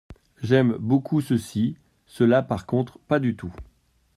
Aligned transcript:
J’aime 0.41 0.77
beaucoup 0.79 1.21
ceux-ci, 1.21 1.77
ceux-là 2.07 2.41
par 2.41 2.65
contre 2.65 2.97
pas 3.07 3.19
du 3.19 3.35
tout. 3.35 3.53